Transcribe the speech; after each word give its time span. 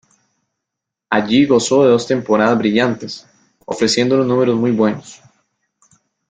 Allí 1.11 1.45
gozó 1.45 1.83
de 1.83 1.91
dos 1.91 2.07
temporadas 2.07 2.57
brillantes, 2.57 3.27
ofreciendo 3.67 4.15
unos 4.15 4.25
números 4.25 4.55
muy 4.55 4.71
buenos. 4.71 5.21